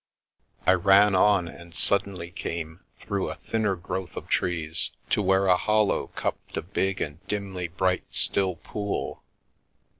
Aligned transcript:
I 0.65 0.71
ran 0.71 1.13
on 1.13 1.47
and 1.47 1.75
suddenly 1.75 2.31
came, 2.31 2.83
through 3.01 3.29
a 3.29 3.35
thinner 3.35 3.75
growth 3.75 4.15
of 4.17 4.27
trees, 4.27 4.89
to 5.11 5.21
where 5.21 5.45
a 5.45 5.55
hollow 5.55 6.07
cupped 6.15 6.57
a 6.57 6.63
big 6.63 6.99
and 7.01 7.23
dimly 7.27 7.67
bright 7.67 8.05
still 8.09 8.55
pool. 8.55 9.21